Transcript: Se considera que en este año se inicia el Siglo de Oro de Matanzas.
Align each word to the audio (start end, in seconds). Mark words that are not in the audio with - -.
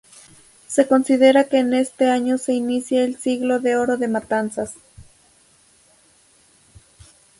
Se 0.65 0.87
considera 0.87 1.43
que 1.43 1.59
en 1.59 1.75
este 1.75 2.09
año 2.09 2.39
se 2.39 2.53
inicia 2.53 3.03
el 3.03 3.19
Siglo 3.19 3.59
de 3.59 3.75
Oro 3.77 3.97
de 3.97 4.07
Matanzas. 4.07 4.73